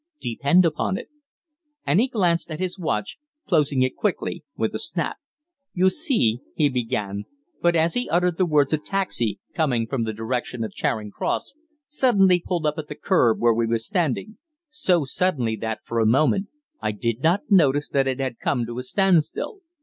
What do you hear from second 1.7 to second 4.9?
And he glanced at his watch, closing it quickly with a